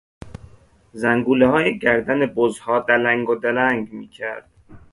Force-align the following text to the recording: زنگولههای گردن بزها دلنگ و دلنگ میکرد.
زنگولههای 0.93 1.79
گردن 1.79 2.25
بزها 2.25 2.79
دلنگ 2.79 3.29
و 3.29 3.35
دلنگ 3.35 3.93
میکرد. 3.93 4.49